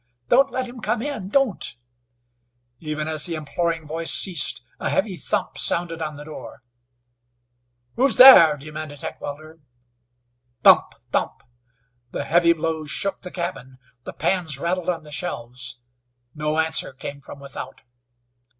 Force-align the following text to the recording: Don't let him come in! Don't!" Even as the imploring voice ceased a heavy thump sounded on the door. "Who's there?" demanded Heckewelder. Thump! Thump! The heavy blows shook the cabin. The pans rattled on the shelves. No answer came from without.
Don't 0.29 0.49
let 0.49 0.67
him 0.67 0.79
come 0.79 1.03
in! 1.03 1.29
Don't!" 1.29 1.77
Even 2.79 3.07
as 3.07 3.27
the 3.27 3.35
imploring 3.35 3.85
voice 3.85 4.11
ceased 4.11 4.63
a 4.79 4.89
heavy 4.89 5.15
thump 5.15 5.59
sounded 5.59 6.01
on 6.01 6.17
the 6.17 6.23
door. 6.23 6.63
"Who's 7.95 8.15
there?" 8.15 8.57
demanded 8.57 9.01
Heckewelder. 9.01 9.59
Thump! 10.63 10.95
Thump! 11.11 11.43
The 12.09 12.23
heavy 12.25 12.53
blows 12.53 12.89
shook 12.89 13.21
the 13.21 13.29
cabin. 13.29 13.77
The 14.03 14.13
pans 14.13 14.57
rattled 14.57 14.89
on 14.89 15.03
the 15.03 15.11
shelves. 15.11 15.81
No 16.33 16.57
answer 16.57 16.93
came 16.93 17.21
from 17.21 17.39
without. 17.39 17.83